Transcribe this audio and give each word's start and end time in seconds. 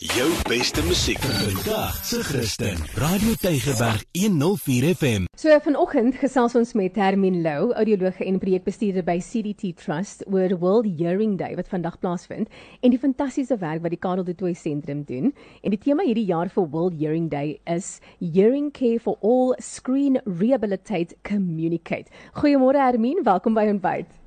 Jou 0.00 0.30
beste 0.48 0.80
musiek 0.86 1.18
vandag 1.20 2.04
se 2.04 2.22
Christen. 2.24 2.76
Radio 2.94 3.34
Tygerberg 3.40 4.04
104 4.12 4.94
FM. 4.94 5.24
So 5.36 5.58
vanoggend 5.60 6.16
gesels 6.16 6.54
ons 6.56 6.72
met 6.72 6.96
Hermine 6.96 7.42
Lou, 7.44 7.74
audiologe 7.76 8.24
en 8.24 8.38
projekbestuurder 8.40 9.04
by 9.04 9.18
CDT 9.20 9.74
Trust 9.76 10.24
oor 10.32 10.56
World 10.58 10.88
Hearing 10.96 11.36
Day 11.36 11.52
wat 11.60 11.68
vandag 11.68 11.98
plaasvind 12.00 12.48
en 12.80 12.94
die 12.94 13.02
fantastiese 13.02 13.60
werk 13.60 13.84
wat 13.84 13.92
die 13.92 14.00
Karel 14.00 14.24
de 14.24 14.34
Tooy 14.34 14.54
sentrum 14.56 15.04
doen. 15.04 15.34
En 15.60 15.76
die 15.76 15.82
tema 15.84 16.08
hierdie 16.08 16.24
jaar 16.24 16.48
vir 16.48 16.70
World 16.72 16.96
Hearing 16.96 17.28
Day 17.28 17.58
is 17.68 17.98
Hearing 18.16 18.72
Care 18.72 18.96
for 18.96 19.20
All 19.20 19.52
Screen 19.60 20.16
Rehabilitate 20.24 21.20
Communicate. 21.20 22.08
Goeiemôre 22.40 22.80
Hermine, 22.80 23.28
welkom 23.28 23.52
by 23.52 23.68
ontbyt. 23.76 24.21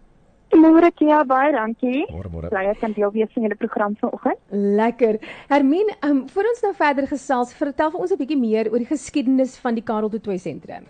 Môre 0.56 0.92
Kia, 0.96 1.24
baie 1.28 1.52
dankie. 1.52 2.06
Môre 2.12 2.30
môre. 2.32 2.50
Bly 2.50 2.66
ek 2.72 2.80
kan 2.80 2.94
deel 2.96 3.12
wees 3.12 3.32
van 3.36 3.44
julle 3.46 3.58
program 3.60 3.96
vanoggend. 4.00 4.40
Lekker. 4.52 5.20
Hermine, 5.50 5.96
um, 6.08 6.22
voor 6.32 6.50
ons 6.52 6.62
nou 6.64 6.74
verder 6.78 7.08
gesels, 7.12 7.54
vertel 7.54 7.92
vir 7.92 8.00
ons 8.00 8.12
'n 8.12 8.18
bietjie 8.18 8.40
meer 8.40 8.72
oor 8.72 8.80
die 8.80 8.92
geskiedenis 8.92 9.58
van 9.60 9.76
die 9.76 9.84
Karel 9.84 10.10
de 10.10 10.20
Tooy 10.20 10.38
sentrum. 10.38 10.86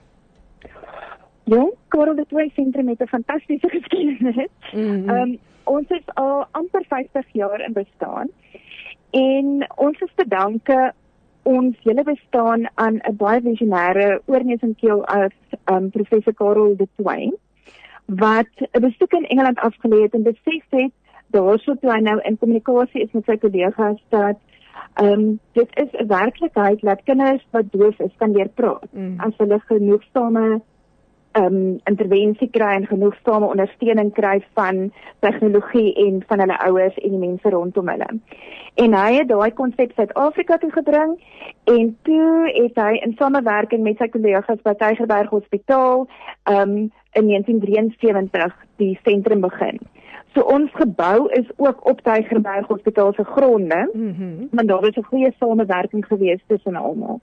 Ja, 1.45 1.65
Karel 1.89 2.15
de 2.15 2.25
Tooy 2.25 2.51
sentrum 2.55 2.87
het 2.89 3.01
'n 3.01 3.07
fantastiese 3.07 3.69
geskiedenis. 3.77 4.49
Mhm. 4.73 5.09
Ehm 5.09 5.21
um, 5.21 5.39
ons 5.65 5.89
is 5.89 6.05
al 6.13 6.45
amper 6.51 6.85
50 6.87 7.25
jaar 7.33 7.59
in 7.61 7.73
bestaan 7.73 8.29
en 9.11 9.65
ons 9.77 9.99
is 9.99 10.11
te 10.15 10.27
danke 10.27 10.93
ons 11.43 11.77
hele 11.83 12.03
bestaan 12.03 12.67
aan 12.75 12.99
'n 13.01 13.15
baie 13.17 13.41
visionêre 13.41 14.21
oorneus 14.25 14.61
en 14.61 14.75
keel 14.75 15.05
as 15.05 15.33
ehm 15.65 15.75
um, 15.75 15.89
professor 15.89 16.33
Karel 16.33 16.75
de 16.75 16.87
Tooy 16.97 17.31
wat 18.05 18.47
'n 18.71 18.81
besoek 18.81 19.13
in 19.13 19.25
Engeland 19.25 19.59
afgelê 19.59 20.01
het 20.01 20.13
en 20.13 20.23
besef 20.23 20.63
het 20.69 20.91
daarso 21.27 21.75
toe 21.75 21.91
hy 21.91 21.99
nou 21.99 22.19
in 22.21 22.37
kommunikasie 22.37 23.01
is 23.01 23.11
met 23.11 23.25
sy 23.25 23.37
kollegas 23.37 24.03
dat 24.09 24.37
ehm 24.93 25.11
um, 25.11 25.39
dit 25.51 25.69
is 25.73 25.91
'n 25.91 26.07
werklikheid 26.07 26.81
dat 26.81 27.03
kinders 27.03 27.47
wat 27.51 27.71
doof 27.71 27.99
is 27.99 28.15
kan 28.17 28.31
leer 28.31 28.49
praat 28.49 28.87
Mm. 28.91 29.19
as 29.19 29.33
hulle 29.37 29.59
genoegsame 29.59 30.61
ehm 31.35 31.55
um, 31.55 31.79
intervensie 31.91 32.47
kry 32.49 32.73
en 32.79 32.85
genoegsame 32.87 33.47
ondersteuning 33.51 34.13
kry 34.15 34.37
van 34.55 34.91
tegnologie 35.19 35.93
en 36.05 36.21
van 36.27 36.39
hulle 36.39 36.59
ouers 36.67 36.95
en 37.01 37.09
die 37.09 37.19
mense 37.19 37.49
rondom 37.49 37.89
hulle. 37.91 38.07
En 38.83 38.95
hy 38.95 39.09
het 39.17 39.27
daai 39.27 39.51
konsep 39.57 39.91
Suid-Afrika 39.95 40.57
toe 40.57 40.71
gebring 40.71 41.17
en 41.73 41.91
toe 42.07 42.51
het 42.55 42.79
hy 42.79 43.01
in 43.03 43.15
samewerking 43.19 43.83
met 43.83 43.99
sy 43.99 44.07
kollegas 44.13 44.63
by 44.63 44.75
Tygerberg 44.79 45.33
Hospitaal 45.35 46.07
ehm 46.43 46.61
um, 46.61 46.77
in 47.15 47.27
1973 47.27 48.55
die 48.79 48.99
sentrum 49.03 49.41
begin. 49.43 49.79
So 50.35 50.41
ons 50.41 50.71
gebou 50.75 51.29
is 51.31 51.47
ook 51.55 51.85
op 51.89 52.01
Tygerberg 52.01 52.67
Hospitaal 52.67 53.13
se 53.13 53.23
gronde 53.23 53.89
Mhm. 53.93 54.47
want 54.51 54.67
daar 54.67 54.81
was 54.81 54.95
'n 54.95 55.03
goeie 55.03 55.33
samewerking 55.39 56.05
gewees 56.05 56.43
tussen 56.47 56.75
almal. 56.75 57.19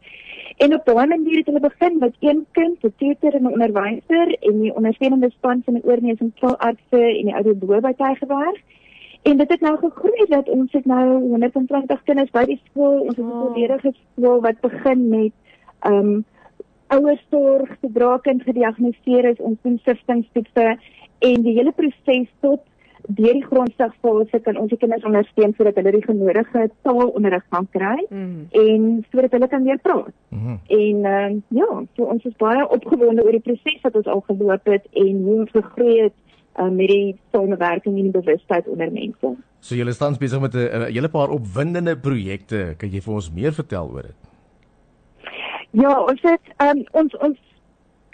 En 0.57 0.75
op 0.75 0.85
daai 0.85 1.07
manier 1.07 1.37
het 1.37 1.47
hulle 1.47 1.61
begin 1.61 1.99
met 1.99 2.15
een 2.21 2.47
kind, 2.53 2.83
'n 2.85 2.93
tutor 2.97 3.35
en 3.35 3.43
'n 3.43 3.53
onderwyser 3.53 4.37
en 4.41 4.61
die 4.61 4.75
ondersteunende 4.75 5.31
span 5.31 5.63
van 5.65 5.75
die 5.75 5.85
oorneus 5.85 6.19
en 6.19 6.33
en 6.91 7.25
die 7.25 7.33
audioloog 7.33 7.81
by 7.81 7.93
Tygerberg. 7.93 8.61
En 9.23 9.37
dit 9.37 9.51
het 9.51 9.61
nou 9.61 9.79
gegroei 9.79 10.25
dat 10.29 10.49
ons 10.49 10.73
het 10.73 10.85
nou 10.85 11.21
120 11.21 12.03
kinders 12.03 12.31
by 12.31 12.45
die 12.45 12.61
skool. 12.65 13.01
Ons 13.01 13.17
het 13.17 13.25
'n 13.25 13.29
Wow. 13.29 13.47
volledige 13.47 13.95
skool 14.17 14.41
wat 14.41 14.61
begin 14.61 15.09
met 15.09 15.33
ehm 15.81 15.95
um, 15.95 16.25
ouersorg, 16.87 17.69
sodra 17.81 18.17
kind 18.19 18.43
gediagnoseer 18.43 19.25
is, 19.25 19.37
ons 19.39 19.59
doen 19.63 19.81
siftingstoetse 19.85 20.77
en 21.19 21.43
die 21.43 21.55
hele 21.55 21.73
proses 21.73 22.29
tot 22.41 22.61
deur 23.07 23.33
die 23.33 23.45
grondslagfase 23.45 24.41
kan 24.41 24.57
ons 24.57 24.71
die 24.71 24.79
kinders 24.79 25.05
ondersteun 25.05 25.55
sodat 25.57 25.75
hulle 25.75 25.93
die 25.93 26.03
genodige 26.03 26.71
taalonderrig 26.83 27.45
kan 27.49 27.69
kry 27.71 27.99
Mhm. 28.11 28.47
en 28.51 29.05
sodat 29.11 29.31
hulle 29.31 29.49
kan 29.49 29.65
weer 29.65 29.79
praat. 29.79 30.13
Mhm. 30.29 30.57
En 30.69 30.97
uh, 30.97 31.41
ja, 31.49 31.83
so 31.97 32.03
ons 32.05 32.25
is 32.25 32.37
baie 32.37 32.69
opgewonde 32.69 33.25
oor 33.25 33.33
die 33.33 33.41
proses 33.41 33.81
wat 33.83 33.95
ons 33.95 34.07
al 34.07 34.21
geloop 34.21 34.65
het 34.65 34.87
en 34.93 35.23
hoe 35.23 35.39
ons 35.41 35.51
gegroei 35.51 36.03
het 36.03 36.13
uh, 36.59 36.69
met 36.69 36.89
die 36.89 37.17
samewerking 37.33 37.97
en 37.97 38.11
die 38.11 38.21
bewustheid 38.21 38.69
onder 38.69 38.93
mense. 38.93 39.37
So 39.61 39.75
julle 39.75 39.93
staan 39.93 40.17
besig 40.19 40.41
met 40.41 40.55
'n 40.55 40.59
'n 40.59 40.93
hele 40.93 41.09
paar 41.09 41.31
opwindende 41.31 41.97
projekte. 41.97 42.75
Kan 42.79 42.91
jy 42.91 43.01
vir 43.01 43.15
ons 43.15 43.33
meer 43.33 43.53
vertel 43.53 43.91
oor 43.93 44.03
dit? 44.03 44.21
Ja, 45.71 46.01
ons 46.01 46.21
het 46.23 46.41
um, 46.61 46.85
ons 46.93 47.17
ons 47.17 47.39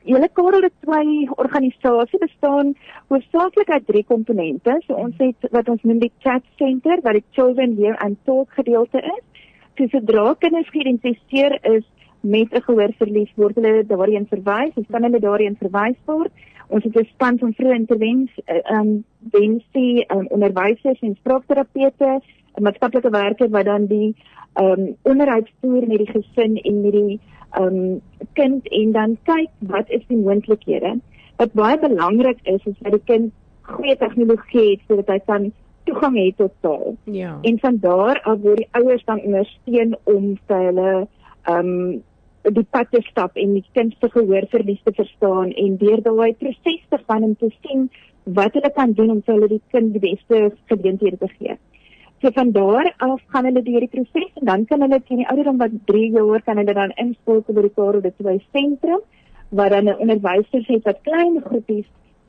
hele 0.05 0.29
Karel 0.33 0.61
de 0.61 0.71
Tooy 0.81 1.29
organisasie 1.37 2.19
bestaan 2.19 2.75
hoofsaaklik 3.09 3.71
uit 3.71 3.87
drie 3.87 4.05
komponente. 4.05 4.81
So 4.87 4.95
ons 4.95 5.15
het 5.19 5.49
wat 5.51 5.69
ons 5.69 5.83
noem 5.83 5.99
die 5.99 6.13
chat 6.19 6.43
center 6.57 7.01
wat 7.03 7.19
die 7.19 7.25
children 7.31 7.77
hear 7.77 7.97
and 8.05 8.19
talk 8.25 8.53
gedeelte 8.53 9.03
is. 9.03 9.25
So 9.79 9.87
sodra 9.87 10.35
kinders 10.39 10.71
geïdentifiseer 10.75 11.59
is 11.63 11.85
met 12.21 12.53
'n 12.53 12.63
gehoorverlies 12.63 13.33
word 13.37 13.55
hulle 13.55 13.87
daarheen 13.87 14.27
verwys, 14.27 14.75
ons 14.75 14.87
kan 14.91 15.03
hulle 15.03 15.21
daarheen 15.21 15.57
verwys 15.57 15.99
word. 16.05 16.33
Ons 16.69 16.85
het 16.85 16.97
'n 16.97 17.05
span 17.05 17.39
van 17.39 17.55
vroeë 17.55 17.75
intervensie, 17.75 18.43
ehm 18.45 18.81
um, 18.81 19.05
wensie, 19.31 20.05
um, 20.13 20.27
onderwysers 20.27 21.01
en 21.01 21.15
spraakterapeute, 21.15 22.21
'n 22.57 22.63
maatskaplike 22.63 23.11
werker 23.11 23.49
wat 23.49 23.65
dan 23.65 23.87
die 23.87 24.15
ehm 24.55 24.81
um, 24.81 24.97
onderhoud 25.03 25.49
voer 25.61 25.87
met 25.87 25.99
die 25.99 26.13
gesin 26.13 26.57
en 26.57 26.81
met 26.81 26.93
die 26.93 27.21
um, 27.57 28.01
kind 28.33 28.67
en 28.69 28.93
dan 28.93 29.17
kyk 29.29 29.51
wat 29.71 29.91
is 29.91 30.05
die 30.09 30.19
moontlikhede. 30.19 30.99
Wat 31.39 31.53
baie 31.53 31.79
belangrik 31.79 32.39
is 32.43 32.65
is 32.65 32.77
dat 32.83 32.93
die 32.93 33.05
kind 33.05 33.33
goeie 33.69 33.97
tegnologie 33.97 34.71
het 34.71 34.85
sodat 34.89 35.15
hy 35.15 35.19
kan 35.27 35.51
toegang 35.89 36.19
het 36.19 36.37
tot 36.37 36.53
taal. 36.61 36.97
Ja. 37.05 37.39
En 37.43 37.59
van 37.59 37.79
daar 37.81 38.21
af 38.23 38.41
word 38.45 38.63
die 38.63 38.69
ouers 38.71 39.05
dan 39.05 39.21
ondersteun 39.21 39.97
om 40.05 40.35
vir 40.49 40.65
hulle 40.69 40.93
um, 41.49 42.03
die 42.43 42.67
pad 42.71 42.91
te 42.91 43.01
stap 43.09 43.37
en 43.37 43.55
die 43.57 43.65
kind 43.77 43.97
se 44.01 44.11
gehoorverlies 44.13 44.83
te 44.85 44.93
verstaan 44.97 45.53
en 45.53 45.77
deur 45.81 46.03
daai 46.05 46.35
proses 46.39 46.85
te 46.89 47.01
gaan 47.07 47.27
om 47.31 47.35
te 47.37 47.51
sien 47.63 47.89
wat 48.39 48.55
hulle 48.57 48.71
kan 48.77 48.93
doen 48.93 49.11
om 49.17 49.23
vir 49.25 49.35
hulle 49.35 49.51
die 49.55 49.63
kind 49.73 49.93
die 49.97 50.05
beste 50.05 50.51
geleenthede 50.71 51.19
te 51.21 51.29
gee. 51.39 51.57
So 52.21 52.31
van 52.35 52.51
daar 52.51 52.95
af 52.97 53.21
gaan 53.27 53.45
hulle 53.45 53.63
deur 53.63 53.81
die 53.81 53.89
proses 53.89 54.33
en 54.41 54.47
dan 54.47 54.65
kan 54.65 54.81
hulle 54.81 55.03
teen 55.03 55.21
die 55.23 55.29
ouderdom 55.29 55.59
wat 55.59 55.75
3 55.91 56.11
jaar 56.11 56.43
kan 56.43 56.57
hulle 56.57 56.75
dan 56.75 56.95
inskakel 57.05 57.55
by 57.55 57.63
die 57.69 58.01
de 58.07 58.13
Tooy 58.17 58.41
sentrum 58.53 59.03
waar 59.49 59.71
dan 59.71 59.85
'n 59.85 59.99
onderwyser 59.99 60.65
het 60.67 60.83
wat 60.85 60.99
klein 61.03 61.41
groepies 61.45 61.87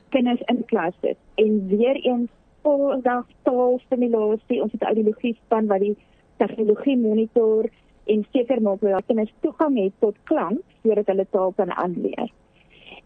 kinders 0.08 0.40
in 0.46 0.64
klas 0.64 0.94
sit 1.00 1.16
en 1.34 1.66
weer 1.68 1.96
eens 1.96 2.30
voldag 2.62 3.26
taalstimulasie 3.42 4.62
ons 4.62 4.72
het 4.72 4.82
audiologie 4.82 5.36
span 5.44 5.66
wat 5.66 5.80
die 5.80 5.96
tegnologie 6.36 6.96
monitor 6.96 7.68
en 8.06 8.26
seker 8.32 8.62
maak 8.62 8.80
dat 8.80 9.06
kinders 9.06 9.32
toegang 9.40 9.78
het 9.78 9.92
tot 9.98 10.16
klank 10.24 10.60
sodat 10.82 11.06
hulle 11.06 11.26
taal 11.30 11.52
kan 11.56 11.72
aanleer. 11.72 12.30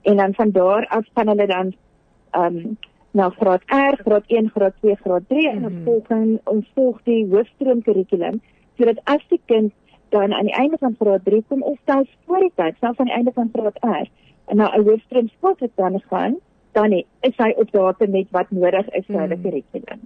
En 0.03 0.17
dan 0.17 0.35
van 0.35 0.51
daar 0.51 0.87
af 0.87 1.07
gaan 1.15 1.29
hulle 1.29 1.47
dan 1.47 1.75
ehm 2.31 2.57
um, 2.57 2.77
na 3.15 3.29
graad 3.39 3.63
R, 3.71 3.95
graad 4.05 4.25
1, 4.27 4.51
graad 4.55 4.75
2, 4.83 4.97
graad 5.05 5.25
3 5.29 5.49
en 5.51 5.59
Mhm. 5.59 5.65
ons 5.65 5.85
volg 5.85 6.07
dan- 6.09 6.41
ons 6.45 6.67
volg 6.75 7.01
die 7.05 7.27
hoofstroom 7.31 7.83
kurrikulum 7.83 8.41
sodat 8.79 8.99
as 9.05 9.23
die 9.29 9.41
kind 9.47 9.73
dan 10.11 10.33
aan 10.33 10.45
die 10.47 10.55
einde 10.55 10.77
van 10.79 10.97
graad 11.01 11.25
3 11.25 11.45
kom 11.49 11.63
of 11.63 11.79
selfs 11.87 12.11
voor 12.27 12.41
die 12.41 12.53
tyd, 12.55 12.75
selfs 12.81 12.99
aan 12.99 13.07
die 13.07 13.15
einde 13.15 13.33
van 13.35 13.51
graad 13.53 13.79
R, 13.83 14.07
na 14.55 14.71
'n 14.77 14.83
hoofstroom 14.89 15.29
skool 15.29 15.55
toe 15.55 15.71
dan 15.75 16.01
gaan, 16.11 16.35
dan 16.73 16.91
he- 16.91 17.07
is 17.21 17.37
hy 17.37 17.55
op 17.57 17.71
datum 17.73 18.11
met 18.11 18.27
wat 18.31 18.51
nodig 18.51 18.89
is 18.89 19.07
vir 19.07 19.21
hulle 19.21 19.37
Mhm. 19.37 19.43
kurrikulum. 19.43 20.01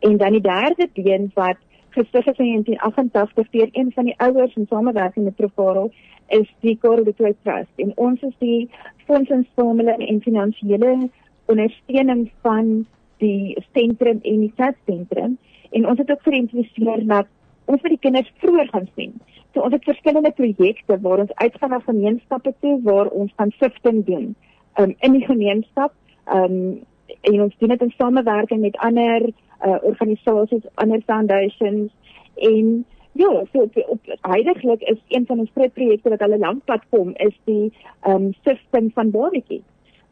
En 0.00 0.16
dan 0.16 0.32
die 0.32 0.40
derde 0.40 0.88
been 0.94 1.30
wat 1.34 1.56
gestig 1.90 2.26
is 2.26 2.38
in 2.38 2.46
1988 2.46 3.50
deur 3.50 3.68
een 3.72 3.92
van 3.94 4.04
die 4.04 4.14
ouers 4.18 4.54
in 4.56 4.66
samewerking 4.68 5.24
met 5.24 5.36
Profarel 5.36 5.92
is 6.28 6.48
die 6.60 6.76
Karel 6.80 7.04
de 7.04 7.14
Tooy 7.14 7.34
Trust 7.42 7.72
en 7.76 7.92
ons 7.96 8.20
is 8.22 8.34
die 8.38 8.70
fondsinsameling 9.06 10.08
en 10.08 10.20
finansiële 10.22 11.08
ondersteuning 11.50 12.30
van 12.46 12.86
die 13.20 13.56
sentrum 13.74 14.20
en 14.22 14.40
die 14.46 14.52
sentrum 14.56 15.36
en 15.70 15.86
ons 15.86 15.98
het 15.98 16.10
ook 16.10 16.22
geïdentifiseer 16.26 17.06
dat 17.06 17.28
ons 17.70 17.82
vir 17.84 17.94
die 17.94 18.02
kinders 18.06 18.30
vroeër 18.42 18.70
gaan 18.72 18.88
sien. 18.96 19.12
So 19.54 19.62
ons 19.66 19.74
het 19.74 19.86
verskillende 19.86 20.32
projekte 20.34 20.98
waar 21.04 21.22
ons 21.24 21.34
uitgaan 21.42 21.74
na 21.74 21.80
gemeenskappe 21.86 22.54
toe 22.64 22.78
waar 22.86 23.10
ons 23.10 23.32
gaan 23.36 23.52
sifting 23.58 24.04
doen 24.06 24.32
um, 24.80 24.94
in 24.98 25.18
die 25.18 25.26
gemeenskap 25.26 25.94
um, 26.34 26.80
en 27.20 27.42
ons 27.46 27.56
doen 27.58 27.74
dit 27.74 27.82
in 27.86 27.94
samewerking 27.96 28.62
met 28.64 28.78
ander 28.86 29.28
uh, 29.30 29.76
organisasies, 29.82 30.66
ander 30.74 31.02
foundations 31.06 31.92
en 32.34 32.84
ja, 33.12 33.30
so 33.52 33.66
op, 33.66 33.76
op 33.86 34.12
heidaglik 34.20 34.82
is 34.82 34.98
een 35.08 35.26
van 35.26 35.38
ons 35.38 35.50
groot 35.54 35.72
projekte 35.72 36.12
wat 36.14 36.22
hulle 36.24 36.38
lank 36.38 36.64
pad 36.64 36.86
kom 36.94 37.12
is 37.16 37.34
die 37.50 37.72
ehm 38.00 38.30
um, 38.30 38.32
sifting 38.46 38.92
van 38.94 39.10
babatjies. 39.10 39.66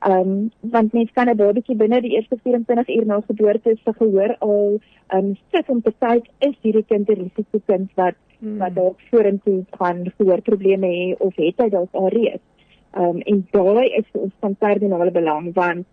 Ehm 0.06 0.20
um, 0.20 0.50
want 0.60 0.92
mens 0.92 1.10
kan 1.12 1.28
'n 1.28 1.36
babatjie 1.36 1.76
binne 1.76 2.00
die 2.00 2.14
eerste 2.14 2.38
24 2.42 2.88
uur 2.88 3.06
na 3.06 3.20
geboorte 3.20 3.76
se 3.84 3.92
gehoor 3.92 4.36
al 4.38 4.80
ehm 5.08 5.24
um, 5.24 5.36
sit 5.52 5.68
om 5.68 5.82
te 5.82 5.92
kyk 5.98 6.24
is 6.38 6.56
hierdie 6.62 6.84
kind 6.86 7.08
'n 7.08 7.20
risikokind 7.22 7.90
wat 7.94 8.14
Hmm. 8.38 8.58
wat 8.58 8.74
dalk 8.74 9.00
vorentoe 9.10 9.64
gaan 9.70 10.04
gehoorprobleme 10.16 10.86
hê 10.86 11.14
of 11.18 11.34
het 11.36 11.58
hy 11.58 11.68
dalk 11.74 11.94
al 11.98 12.08
reeds. 12.14 12.44
Ehm 12.94 13.16
um, 13.16 13.18
en 13.20 13.40
daai 13.50 13.88
is 13.98 14.06
vir 14.12 14.20
ons 14.26 14.34
van 14.44 14.54
kardinale 14.60 15.10
belang 15.10 15.48
want 15.54 15.86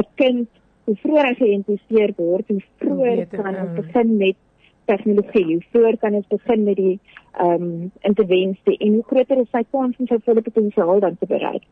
'n 0.00 0.06
kind 0.14 0.48
hoe 0.84 0.96
vroeër 1.02 1.28
hy 1.28 1.34
geïdentifiseer 1.34 2.14
word, 2.16 2.48
hoe 2.48 2.62
vroeër 2.78 3.26
kan 3.26 3.54
ons 3.54 3.70
mm. 3.70 3.76
begin 3.82 4.16
met 4.16 4.36
tegnologie, 4.84 5.44
hoe 5.52 5.66
vroeër 5.70 5.98
kan 5.98 6.14
ons 6.14 6.26
begin 6.26 6.64
met 6.64 6.76
die 6.76 6.98
ehm 7.32 7.62
um, 7.62 7.92
intervensie 8.00 8.78
en 8.78 8.92
hoe 8.94 9.04
groter 9.12 9.44
is 9.44 9.52
sy 9.52 9.64
kans 9.70 9.96
om 9.98 10.06
sy 10.06 10.18
volle 10.24 10.42
potensiaal 10.48 11.00
dan 11.00 11.16
te 11.20 11.26
bereik. 11.26 11.68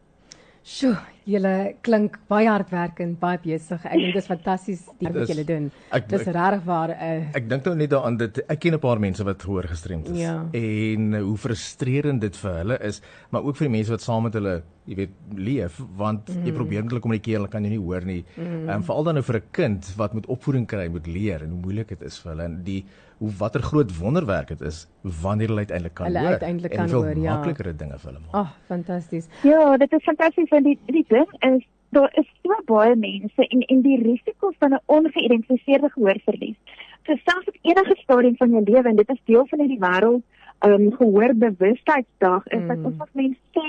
Sjoe, 0.62 0.96
julle 1.24 1.74
klink 1.82 2.18
baie 2.28 2.48
hardwerkend, 2.48 3.18
baie 3.20 3.38
besig. 3.42 3.84
Ek 3.84 3.92
dink 3.92 4.14
dit 4.14 4.22
is 4.22 4.26
fantasties 4.26 4.84
die 4.98 5.08
wat 5.08 5.28
julle 5.28 5.44
doen. 5.44 5.70
Ek- 5.92 6.08
Dis 6.08 6.24
regtig 6.26 6.64
waar 6.64 6.88
'n 6.88 7.20
uh, 7.22 7.36
Ek 7.36 7.48
dink 7.48 7.64
nou 7.64 7.74
net 7.74 7.90
daaraan 7.90 8.16
dat 8.16 8.38
ek 8.48 8.60
ken 8.60 8.74
'n 8.74 8.78
paar 8.78 8.98
mense 8.98 9.24
wat 9.24 9.42
gehoor 9.42 9.64
gestremd 9.68 10.08
is 10.08 10.18
Ja. 10.18 10.46
en 10.52 11.14
hoe 11.20 11.36
frustrerend 11.36 12.20
dit 12.20 12.36
vir 12.36 12.52
hulle 12.54 12.78
is, 12.82 13.00
maar 13.30 13.42
ook 13.44 13.56
vir 13.56 13.68
die 13.68 13.76
mense 13.76 13.90
wat 13.90 14.00
saam 14.00 14.22
met 14.22 14.34
hulle, 14.34 14.62
jy 14.86 14.94
weet, 14.94 15.10
leef 15.36 15.80
want 15.96 16.28
mm. 16.28 16.44
jy 16.46 16.52
probeer 16.52 16.82
met 16.82 16.90
hulle 16.90 17.00
kommunikeer, 17.00 17.36
hulle 17.36 17.48
kan 17.48 17.62
jou 17.62 17.70
nie 17.70 17.84
hoor 17.84 18.04
nie. 18.04 18.24
Mm. 18.36 18.68
Um, 18.68 18.82
veral 18.82 19.04
dan 19.04 19.14
nou 19.14 19.22
vir 19.24 19.36
'n 19.36 19.42
kind 19.52 19.94
wat 19.96 20.14
moet 20.14 20.26
opvoeding 20.26 20.66
kry, 20.66 20.88
moet 20.88 21.06
leer 21.06 21.42
en 21.42 21.50
hoe 21.50 21.60
moeilik 21.60 21.88
dit 21.88 22.02
is 22.02 22.18
vir 22.18 22.32
hulle 22.32 22.44
en 22.44 22.62
die 22.64 22.84
hoe 23.20 23.30
watter 23.38 23.60
groot 23.62 23.90
wonderwerk 23.98 24.48
dit 24.48 24.60
is 24.62 24.86
wanneer 25.02 25.48
hulle 25.48 25.60
uiteindelik 25.60 25.94
kan 25.94 26.06
Hulle 26.06 26.18
hoor. 26.20 26.28
uiteindelik 26.40 26.72
en 26.72 26.78
kan 26.78 26.90
hoor, 26.90 27.16
ja. 27.16 27.36
makliker 27.36 27.76
dinge 27.76 27.98
vir 27.98 28.10
hulle 28.12 28.20
maak. 28.24 28.34
ag, 28.34 28.46
oh, 28.46 28.50
fantasties. 28.66 29.26
Ja, 29.42 29.76
dit 29.76 29.92
is 29.92 30.02
fantasties 30.02 30.48
want 30.48 30.64
die 30.64 30.78
die 30.86 31.04
ding 31.10 31.36
is 31.50 31.66
daar 31.90 32.10
is 32.18 32.28
so 32.42 32.56
baie 32.64 32.94
mense 32.96 33.46
en 33.46 33.60
en 33.74 33.82
die 33.82 33.98
risiko 34.02 34.52
van 34.58 34.74
'n 34.74 34.82
ongeïdentifiseerde 34.86 35.90
gehoorverlies. 35.90 36.58
So 37.06 37.16
selfs 37.24 37.48
op 37.48 37.56
enige 37.62 37.96
stadium 38.02 38.36
van 38.36 38.50
jou 38.50 38.62
lewe 38.64 38.88
en 38.88 38.96
dit 38.96 39.10
is 39.10 39.22
deel 39.24 39.46
van 39.46 39.58
hierdie 39.58 39.84
wêreld 39.86 40.22
um 40.66 40.92
gehoorbewustheidsdag 40.92 42.46
is 42.46 42.60
mm. 42.60 42.68
dat 42.68 42.76
Mm. 42.76 42.84
ons 42.84 43.00
as 43.00 43.12
mense 43.12 43.40
sê 43.56 43.66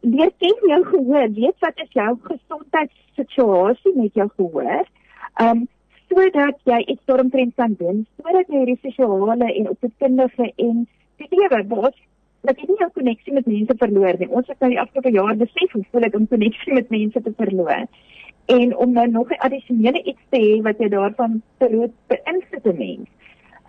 leer 0.00 0.32
ken 0.38 0.68
jou 0.68 0.84
gehoor, 0.84 1.28
weet 1.34 1.58
wat 1.58 1.80
is 1.84 1.92
jou 1.92 2.18
gesondheidssituasie 2.22 3.96
met 3.96 4.14
jou 4.14 4.28
gehoor. 4.36 4.86
Um 5.42 5.68
sodat 6.08 6.56
jy 6.64 6.78
iets 6.86 7.04
daaromtrent 7.04 7.54
kan 7.54 7.74
doen, 7.78 8.06
sodat 8.16 8.46
jy 8.48 8.56
hierdie 8.56 8.78
sosiale 8.82 9.52
en 9.54 9.68
opvoedkundige 9.68 10.52
en 10.56 10.86
die 11.16 11.28
lewe 11.30 11.64
basies 11.64 12.06
dat 12.48 12.60
jy 12.60 12.68
nie 12.70 12.80
jou 12.80 12.90
koneksie 12.96 13.34
met 13.36 13.46
mense 13.46 13.74
verloor 13.82 14.18
nie. 14.18 14.28
Ons 14.40 14.48
het 14.48 14.60
nou 14.64 14.70
die 14.72 14.80
afgelope 14.80 15.12
jaar 15.12 15.36
besef 15.36 15.74
hoe 15.76 15.84
voel 15.90 16.06
dit 16.06 16.14
om 16.18 16.28
koneksie 16.32 16.76
met 16.78 16.90
mense 16.94 17.22
te 17.22 17.32
verloor. 17.36 17.84
En 18.48 18.76
om 18.84 18.92
nou 18.96 19.06
nog 19.12 19.30
'n 19.30 19.42
addisionele 19.46 20.02
iets 20.02 20.24
te 20.30 20.40
hê 20.40 20.62
wat 20.62 20.78
jy 20.78 20.88
daarvan 20.88 21.42
verloor 21.58 21.90
beïnvloed 22.08 22.66
'n 22.66 22.78
mens. 22.78 23.08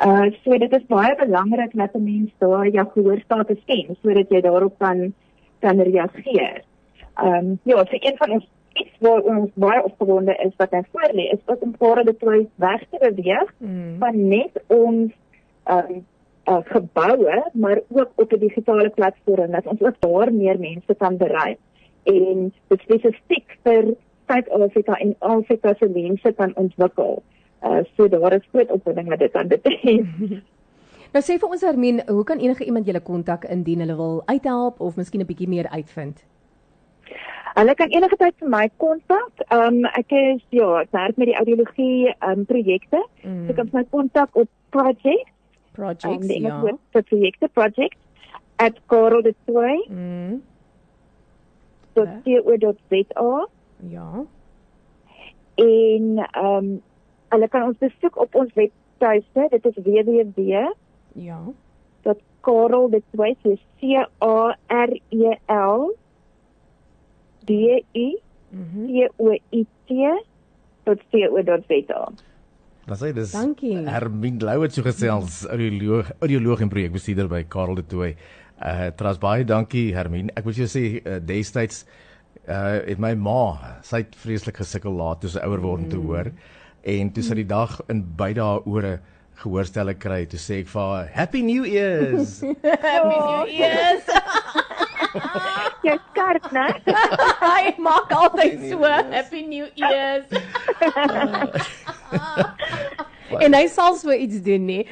Uh 0.06 0.32
so 0.44 0.58
dit 0.58 0.74
is 0.74 0.86
baie 0.88 1.16
belangrik 1.16 1.74
dat 1.74 1.96
'n 1.96 2.04
mens 2.04 2.32
daar 2.38 2.68
jou 2.68 2.88
gehoorstatus 2.94 3.64
ken 3.66 3.96
sodat 4.02 4.30
jy 4.30 4.42
daarop 4.42 4.76
kan 4.80 5.14
kan 5.60 5.82
reageer. 5.82 6.64
Ehm 7.16 7.34
um, 7.34 7.60
ja, 7.64 7.86
so 7.86 7.98
een 8.00 8.18
van 8.18 8.32
ons 8.32 8.48
iets 8.74 8.96
waar 9.00 9.22
ons 9.22 9.52
baie 9.54 9.84
opgewonde 9.84 10.36
is 10.36 10.56
wat 10.58 10.72
hy 10.72 10.82
voorlê 10.92 11.26
is 11.34 11.44
wat 11.46 11.60
om 11.60 11.78
Karel 11.78 12.04
de 12.04 12.18
Tooy 12.18 12.48
weg 12.56 12.82
te 12.90 12.98
beweeg 13.00 13.54
Mm. 13.58 13.98
van 14.00 14.28
net 14.28 14.64
ons 14.68 15.12
ehm 15.64 15.92
um, 15.92 16.06
uh, 16.50 16.62
geboue 16.66 17.44
maar 17.54 17.80
ook 17.88 18.12
op 18.16 18.32
'n 18.34 18.40
digitale 18.40 18.90
platform 18.90 19.52
dat 19.52 19.68
ons 19.68 19.82
ook 19.82 20.00
daar 20.00 20.34
meer 20.34 20.60
mense 20.60 20.96
kan 20.98 21.18
bereik 21.18 21.60
en 22.04 22.54
spesifiek 22.70 23.58
vir 23.64 23.96
Suid-Afrika 24.28 24.94
en 24.94 25.16
Afrika 25.20 25.74
se 25.74 25.90
mense 25.90 26.34
kan 26.38 26.56
ontwikkel. 26.56 27.24
Uh 27.64 27.82
so 27.98 28.08
daar 28.08 28.34
is 28.34 28.48
groot 28.52 28.72
opwinding 28.72 29.10
wat 29.10 29.20
dit 29.20 29.36
aan 29.36 29.48
betref. 29.48 30.06
Nou 31.10 31.24
sê 31.26 31.40
vir 31.42 31.50
ons 31.50 31.64
Hermien, 31.66 32.04
hoe 32.06 32.24
kan 32.24 32.38
enige 32.38 32.66
iemand 32.70 32.86
julle 32.86 33.02
kontak 33.02 33.46
indien 33.50 33.80
hulle 33.82 33.96
wil 33.98 34.20
uithelp 34.26 34.80
of 34.80 34.96
miskien 34.96 35.22
'n 35.22 35.26
bietjie 35.26 35.48
meer 35.50 35.70
uitvind? 35.70 36.22
Hulle 37.58 37.74
kan 37.76 37.90
enige 37.90 38.16
tyd 38.16 38.36
vir 38.38 38.50
my 38.50 38.70
kontak. 38.78 39.42
Um 39.50 39.86
ek 39.86 40.12
is 40.12 40.44
ja, 40.50 40.82
ek 40.82 40.92
werk 40.92 41.18
met 41.18 41.28
die 41.32 41.36
audiologie 41.36 42.14
um 42.30 42.46
projekte. 42.46 43.02
Mm. 43.24 43.48
So 43.48 43.54
kan 43.54 43.70
my 43.74 43.84
kontak 43.90 44.30
op 44.36 44.48
project 44.70 45.34
Projects, 45.80 46.06
um, 46.22 46.28
die 46.28 46.42
ja. 46.42 46.48
Engels 46.50 46.62
woord 46.66 46.80
vir 46.98 47.04
projekte 47.12 47.50
project 47.56 47.98
at 48.68 48.80
Karel 48.92 49.22
de 49.26 49.34
Tooy 49.48 49.78
Mm. 49.90 50.42
.co.za 51.96 53.48
Ja. 53.90 54.26
en 55.56 56.18
ehm 56.18 56.56
um, 56.58 56.82
hulle 57.30 57.48
kan 57.54 57.64
ons 57.68 57.78
besoek 57.78 58.16
op 58.18 58.36
ons 58.36 58.54
webtuiste. 58.58 59.48
Dit 59.52 59.66
is 59.66 59.76
www 59.86 60.72
Ja. 61.14 61.40
dat 62.08 62.22
Karel 62.42 62.90
dit 62.90 63.06
wys 63.12 63.38
is 63.44 63.60
C 63.80 64.00
A 64.24 64.56
R 64.68 64.92
E 65.10 65.36
L 65.48 65.90
D 67.46 67.52
I 67.94 68.08
Mhm. 68.52 68.88
C 68.88 69.10
O 69.18 69.32
I 69.52 69.66
T 69.86 69.94
.co.za. 70.86 72.02
Dan 72.90 72.98
sê 72.98 73.12
dis 73.14 73.32
Dankie. 73.32 73.76
Hermine 73.86 74.42
Lou 74.42 74.64
het 74.64 74.74
so 74.74 74.82
gesels, 74.82 75.44
audioloog, 75.46 76.10
audioloog 76.26 76.64
en 76.66 76.72
projekbestuurder 76.74 77.28
by 77.30 77.44
Karel 77.46 77.78
de 77.78 77.86
Tooy. 77.86 78.16
Uh 78.58 78.88
tras 78.98 79.20
baie 79.22 79.46
dankie 79.46 79.92
Hermine. 79.94 80.34
Ek 80.34 80.48
moet 80.48 80.58
jou 80.58 80.66
sê 80.70 80.82
uh, 80.98 81.20
destyds 81.22 81.84
uh 82.50 82.80
het 82.88 82.98
my 82.98 83.14
ma, 83.14 83.78
sy 83.86 84.02
het 84.02 84.18
vreeslik 84.18 84.58
gesukkel 84.64 84.98
laat 84.98 85.22
toe 85.22 85.30
sy 85.30 85.44
ouer 85.46 85.62
word 85.62 85.86
om 85.86 85.92
te 85.92 86.02
hoor 86.02 86.32
en 86.90 87.12
toe 87.14 87.24
sy 87.28 87.38
die 87.38 87.46
dag 87.46 87.78
in 87.94 88.02
beide 88.18 88.42
haar 88.42 88.66
ore 88.66 88.96
gehoorstelle 89.44 89.94
kry, 89.96 90.24
toe 90.28 90.40
sê 90.42 90.64
ek 90.64 90.72
vir 90.74 90.82
haar 90.82 91.12
Happy 91.14 91.44
New 91.46 91.68
Year's. 91.70 92.40
Yes. 93.54 94.10
Jy 95.86 95.96
skerp, 96.10 96.50
né? 96.56 96.66
Hy 97.40 97.76
maak 97.86 98.12
altyd 98.18 98.66
so 98.66 98.82
Happy 99.14 99.46
New 99.46 99.70
Year's. 99.78 100.26
en 103.46 103.58
hy 103.58 103.66
sal 103.72 103.98
so 104.00 104.14
iets 104.14 104.42
doen 104.46 104.66
nie. 104.66 104.86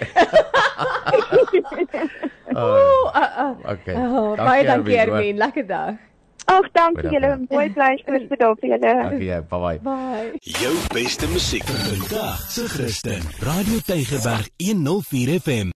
Ooh, 2.57 3.05
uh, 3.13 3.29
uh. 3.43 3.53
okay. 3.73 3.95
Oh, 3.95 4.35
baie 4.39 4.65
dankie. 4.65 4.97
Hermine, 4.97 5.37
lekker 5.37 5.67
dag. 5.67 5.95
Ag, 6.47 6.69
dankie 6.71 7.03
Goeiedag, 7.03 7.11
julle. 7.11 7.27
ja. 7.27 7.55
Mooi 7.55 7.69
bly 7.75 7.89
vir 8.07 8.27
vandag 8.31 8.61
vir 8.61 8.69
julle. 8.71 8.93
Dankie, 9.01 9.27
ja, 9.27 9.41
bye 9.51 9.59
bye. 9.59 9.79
Bye. 9.83 10.39
Jou 10.61 10.75
beste 10.95 11.27
musiek 11.33 11.67
vandag 11.67 12.45
se 12.51 12.69
Christen. 12.71 13.27
Radio 13.43 13.81
Tygerberg 13.89 14.47
104 14.57 15.41
FM. 15.43 15.75